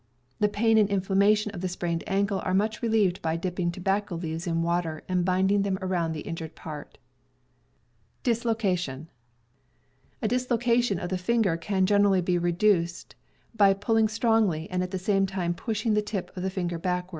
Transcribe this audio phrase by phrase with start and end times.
[0.39, 4.47] The pain and inflammation of a sprained ankle are much relieved by dipping tobacco leaves
[4.47, 6.97] in water and bind ing them around the injured part.
[8.23, 8.31] jy...
[10.23, 13.13] A dislocation of the finger can gener ally be reduced
[13.55, 17.09] by pulling strongly and at the same time pushing the tip of the finger backward.